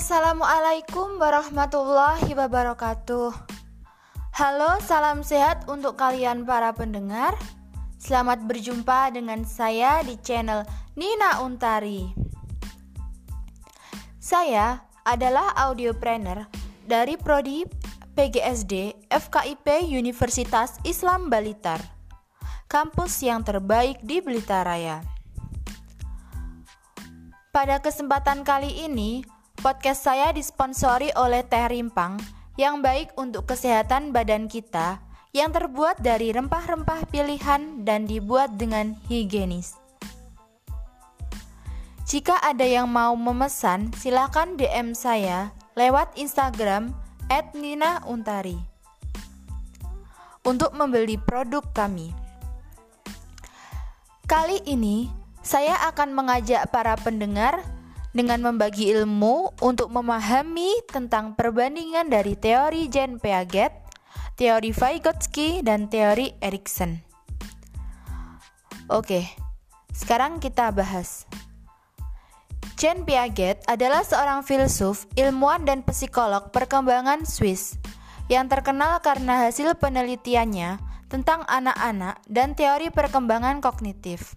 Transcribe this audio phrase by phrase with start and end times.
[0.00, 3.36] Assalamualaikum warahmatullahi wabarakatuh.
[4.32, 7.36] Halo, salam sehat untuk kalian para pendengar.
[8.00, 10.64] Selamat berjumpa dengan saya di channel
[10.96, 12.16] Nina Untari.
[14.16, 16.48] Saya adalah audiopreneur
[16.88, 17.68] dari prodi
[18.16, 21.84] PGSD FKIP Universitas Islam Balitar,
[22.72, 25.04] kampus yang terbaik di Blitar Raya.
[27.52, 32.16] Pada kesempatan kali ini, podcast saya disponsori oleh Teh Rimpang
[32.56, 35.04] yang baik untuk kesehatan badan kita
[35.36, 39.76] yang terbuat dari rempah-rempah pilihan dan dibuat dengan higienis.
[42.08, 46.90] Jika ada yang mau memesan, silakan DM saya lewat Instagram
[47.28, 48.56] @nina_untari
[50.42, 52.10] untuk membeli produk kami.
[54.24, 55.12] Kali ini
[55.44, 57.60] saya akan mengajak para pendengar
[58.10, 63.70] dengan membagi ilmu untuk memahami tentang perbandingan dari teori Jean Piaget,
[64.34, 66.98] teori Vygotsky, dan teori Erikson.
[68.90, 69.30] Oke,
[69.94, 71.30] sekarang kita bahas.
[72.80, 77.76] Jean Piaget adalah seorang filsuf, ilmuwan, dan psikolog perkembangan Swiss
[78.32, 80.80] yang terkenal karena hasil penelitiannya
[81.12, 84.32] tentang anak-anak dan teori perkembangan kognitif.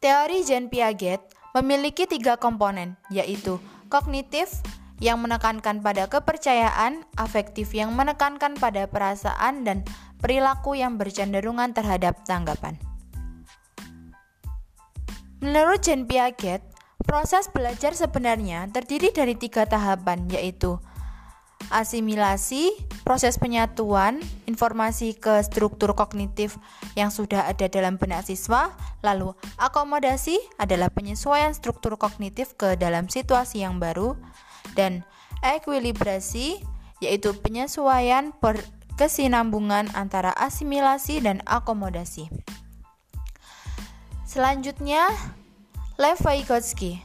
[0.00, 3.56] Teori Jean Piaget memiliki tiga komponen, yaitu
[3.88, 4.60] kognitif
[5.00, 9.80] yang menekankan pada kepercayaan, afektif yang menekankan pada perasaan, dan
[10.20, 12.76] perilaku yang bercenderungan terhadap tanggapan.
[15.40, 16.60] Menurut Jean Piaget,
[17.04, 20.76] proses belajar sebenarnya terdiri dari tiga tahapan, yaitu
[21.70, 26.58] asimilasi, proses penyatuan informasi ke struktur kognitif
[26.94, 33.62] yang sudah ada dalam benak siswa, lalu akomodasi adalah penyesuaian struktur kognitif ke dalam situasi
[33.62, 34.18] yang baru,
[34.74, 35.06] dan
[35.42, 36.60] ekuilibrasi
[37.04, 38.32] yaitu penyesuaian
[38.96, 42.32] kesinambungan antara asimilasi dan akomodasi.
[44.24, 45.06] Selanjutnya,
[45.96, 47.00] Lev Vygotsky.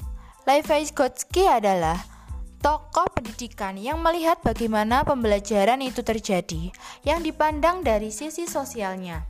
[0.47, 2.10] Lev Vygotsky adalah
[2.61, 6.69] tokoh pendidikan yang melihat bagaimana pembelajaran itu terjadi
[7.01, 9.25] yang dipandang dari sisi sosialnya.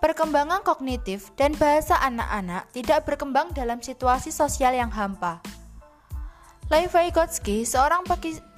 [0.00, 5.44] Perkembangan kognitif dan bahasa anak-anak tidak berkembang dalam situasi sosial yang hampa.
[6.66, 8.02] Lev Vygotsky, seorang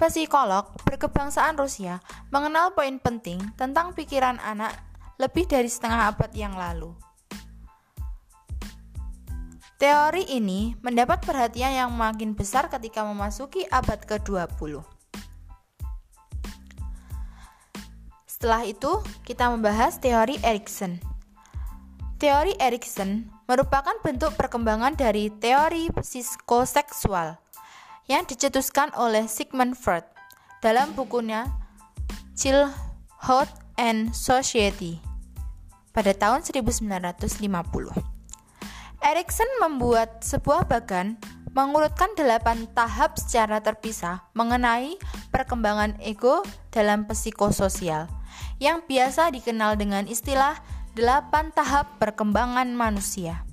[0.01, 2.01] psikolog berkebangsaan Rusia,
[2.33, 4.73] mengenal poin penting tentang pikiran anak
[5.21, 7.08] lebih dari setengah abad yang lalu.
[9.79, 14.83] Teori ini mendapat perhatian yang makin besar ketika memasuki abad ke-20.
[18.27, 20.99] Setelah itu, kita membahas teori Erikson.
[22.19, 27.39] Teori Erikson merupakan bentuk perkembangan dari teori psikoseksual
[28.11, 30.03] yang dicetuskan oleh Sigmund Freud
[30.59, 31.47] dalam bukunya
[32.35, 33.47] Childhood
[33.79, 34.99] and Society
[35.95, 38.08] pada tahun 1950.
[38.99, 41.15] Erikson membuat sebuah bagan
[41.55, 44.99] mengurutkan delapan tahap secara terpisah mengenai
[45.31, 48.11] perkembangan ego dalam psikososial
[48.59, 50.59] yang biasa dikenal dengan istilah
[50.99, 53.47] delapan tahap perkembangan manusia.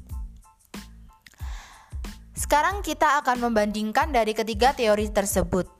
[2.34, 5.70] Sekarang kita akan membandingkan dari ketiga teori tersebut.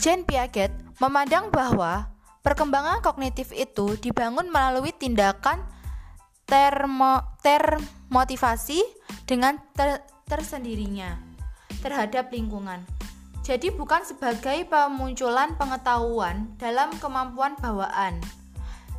[0.00, 0.72] Jean Piaget
[1.04, 2.08] memandang bahwa
[2.40, 5.60] perkembangan kognitif itu dibangun melalui tindakan
[6.46, 8.78] termo, termotivasi
[9.26, 11.18] dengan ter, tersendirinya
[11.82, 12.86] terhadap lingkungan.
[13.46, 18.18] Jadi bukan sebagai pemunculan pengetahuan dalam kemampuan bawaan.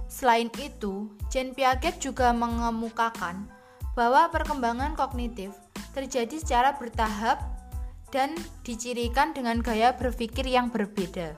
[0.08, 3.44] Selain itu, Jean Piaget juga mengemukakan
[3.92, 5.52] bahwa perkembangan kognitif
[5.92, 7.44] terjadi secara bertahap
[8.08, 11.36] dan dicirikan dengan gaya berpikir yang berbeda.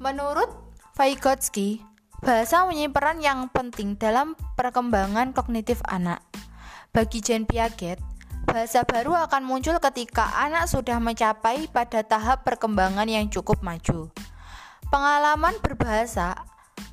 [0.00, 0.52] Menurut
[1.00, 1.80] Vygotsky,
[2.20, 6.20] Bahasa mempunyai peran yang penting dalam perkembangan kognitif anak.
[6.92, 7.96] Bagi Jean Piaget,
[8.44, 14.12] bahasa baru akan muncul ketika anak sudah mencapai pada tahap perkembangan yang cukup maju.
[14.92, 16.36] Pengalaman berbahasa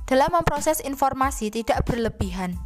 [0.09, 2.57] dalam memproses informasi tidak berlebihan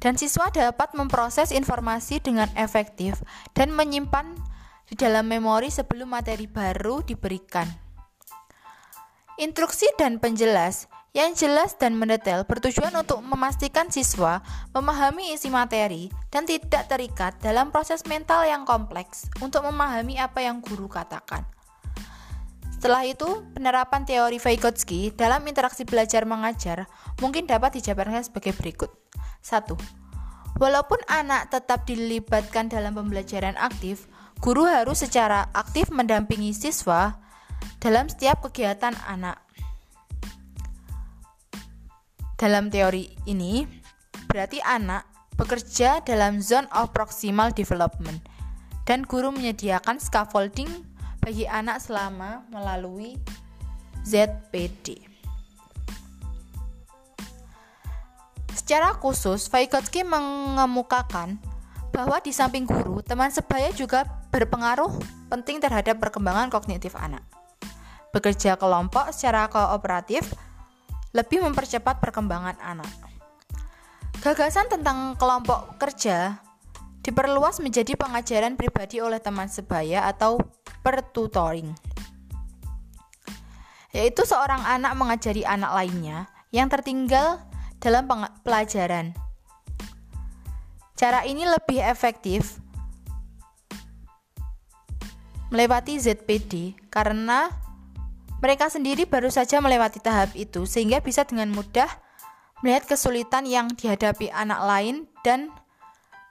[0.00, 3.20] dan siswa dapat memproses informasi dengan efektif
[3.52, 4.32] dan menyimpan
[4.88, 7.68] di dalam memori sebelum materi baru diberikan.
[9.40, 16.46] Instruksi dan penjelas yang jelas dan mendetail bertujuan untuk memastikan siswa memahami isi materi dan
[16.46, 21.42] tidak terikat dalam proses mental yang kompleks untuk memahami apa yang guru katakan.
[22.80, 26.88] Setelah itu, penerapan teori Vygotsky dalam interaksi belajar mengajar
[27.20, 28.88] mungkin dapat dijabarkan sebagai berikut.
[29.44, 29.76] 1.
[30.56, 34.08] Walaupun anak tetap dilibatkan dalam pembelajaran aktif,
[34.40, 37.20] guru harus secara aktif mendampingi siswa
[37.84, 39.44] dalam setiap kegiatan anak.
[42.40, 43.68] Dalam teori ini,
[44.24, 45.04] berarti anak
[45.36, 48.24] bekerja dalam zone of proximal development
[48.88, 50.72] dan guru menyediakan scaffolding
[51.20, 53.20] bagi anak selama melalui
[54.08, 55.04] ZPD.
[58.56, 61.36] Secara khusus, Vygotsky mengemukakan
[61.92, 64.96] bahwa di samping guru, teman sebaya juga berpengaruh
[65.28, 67.20] penting terhadap perkembangan kognitif anak.
[68.16, 70.24] Bekerja kelompok secara kooperatif
[71.10, 72.90] lebih mempercepat perkembangan anak.
[74.20, 76.38] Gagasan tentang kelompok kerja
[77.00, 80.38] diperluas menjadi pengajaran pribadi oleh teman sebaya atau
[80.84, 81.72] pertutoring.
[83.90, 87.42] Yaitu seorang anak mengajari anak lainnya yang tertinggal
[87.80, 88.06] dalam
[88.44, 89.16] pelajaran.
[90.94, 92.60] Cara ini lebih efektif
[95.48, 97.48] melewati ZPD karena
[98.40, 101.88] mereka sendiri baru saja melewati tahap itu, sehingga bisa dengan mudah
[102.64, 105.52] melihat kesulitan yang dihadapi anak lain dan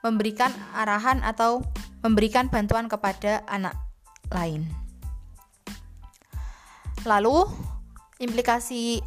[0.02, 1.62] memberikan arahan atau
[2.02, 3.74] memberikan bantuan kepada anak
[4.30, 4.66] lain.
[7.06, 7.48] Lalu,
[8.20, 9.00] implikasi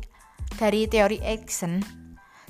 [0.57, 1.81] dari teori Erikson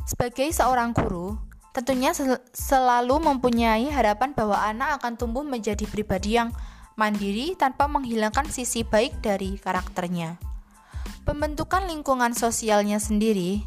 [0.03, 1.39] sebagai seorang guru
[1.71, 6.51] tentunya sel selalu mempunyai harapan bahwa anak akan tumbuh menjadi pribadi yang
[6.95, 10.37] mandiri tanpa menghilangkan sisi baik dari karakternya.
[11.23, 13.63] Pembentukan lingkungan sosialnya sendiri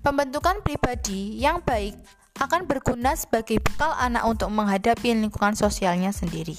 [0.00, 1.92] Pembentukan pribadi yang baik
[2.40, 6.56] akan berguna sebagai bekal anak untuk menghadapi lingkungan sosialnya sendiri.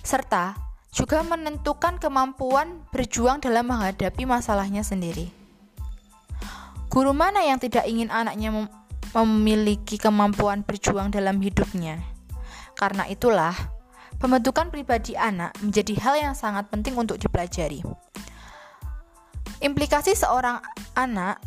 [0.00, 0.56] Serta
[0.96, 5.28] juga menentukan kemampuan berjuang dalam menghadapi masalahnya sendiri.
[6.88, 8.48] Guru mana yang tidak ingin anaknya
[9.12, 12.00] memiliki kemampuan berjuang dalam hidupnya.
[12.72, 13.52] Karena itulah,
[14.16, 17.84] pembentukan pribadi anak menjadi hal yang sangat penting untuk dipelajari.
[19.60, 20.64] Implikasi seorang
[20.96, 21.38] anak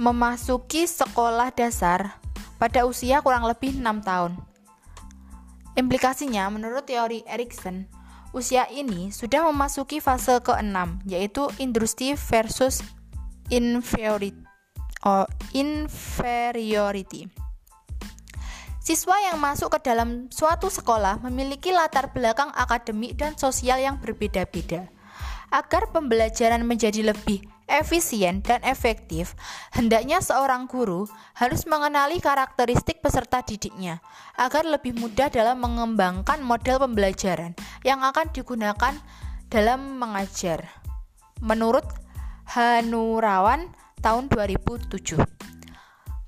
[0.00, 2.16] memasuki sekolah dasar
[2.56, 4.32] pada usia kurang lebih 6 tahun.
[5.76, 7.86] Implikasinya, menurut teori Erikson,
[8.32, 12.80] usia ini sudah memasuki fase ke-6, yaitu industri versus
[13.52, 14.39] inferiority
[15.04, 17.28] or inferiority.
[18.80, 24.88] Siswa yang masuk ke dalam suatu sekolah memiliki latar belakang akademik dan sosial yang berbeda-beda.
[25.52, 29.38] Agar pembelajaran menjadi lebih efisien dan efektif,
[29.70, 31.06] hendaknya seorang guru
[31.38, 34.02] harus mengenali karakteristik peserta didiknya
[34.34, 37.54] agar lebih mudah dalam mengembangkan model pembelajaran
[37.86, 38.94] yang akan digunakan
[39.50, 40.66] dalam mengajar.
[41.38, 41.86] Menurut
[42.50, 45.20] Hanurawan, tahun 2007.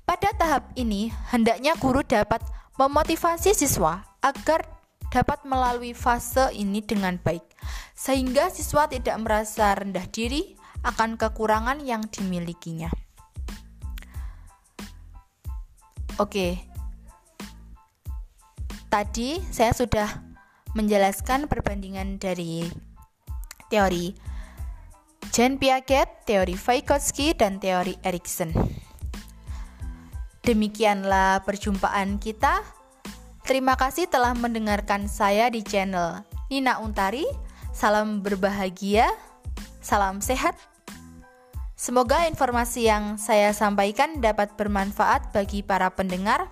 [0.05, 2.41] Pada tahap ini, hendaknya guru dapat
[2.77, 4.65] memotivasi siswa agar
[5.13, 7.45] dapat melalui fase ini dengan baik,
[7.93, 12.89] sehingga siswa tidak merasa rendah diri akan kekurangan yang dimilikinya.
[16.21, 16.61] Oke,
[18.93, 20.09] tadi saya sudah
[20.77, 22.69] menjelaskan perbandingan dari
[23.69, 24.32] teori
[25.33, 28.53] Jean Piaget, teori Vygotsky, dan teori Erikson.
[30.45, 32.61] Demikianlah perjumpaan kita.
[33.41, 36.21] Terima kasih telah mendengarkan saya di channel
[36.53, 37.25] Nina Untari.
[37.73, 39.09] Salam berbahagia,
[39.81, 40.53] salam sehat.
[41.73, 46.45] Semoga informasi yang saya sampaikan dapat bermanfaat bagi para pendengar.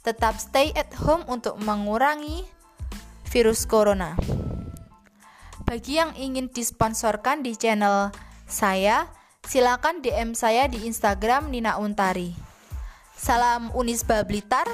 [0.00, 2.48] Tetap stay at home untuk mengurangi
[3.28, 4.16] virus corona.
[5.64, 8.12] Bagi yang ingin disponsorkan di channel
[8.44, 9.08] saya,
[9.48, 12.36] silakan DM saya di Instagram Nina Untari.
[13.16, 14.68] Salam Unisba Blitar,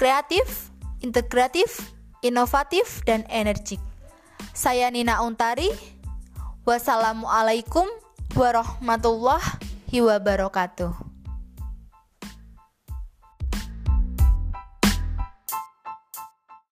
[0.00, 0.72] kreatif,
[1.04, 1.92] integratif,
[2.24, 3.80] inovatif, dan energik.
[4.56, 5.68] Saya Nina Untari.
[6.64, 7.84] Wassalamualaikum
[8.32, 11.15] warahmatullahi wabarakatuh.